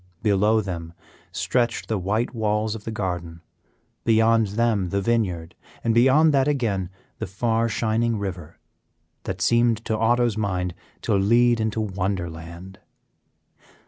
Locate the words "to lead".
11.03-11.59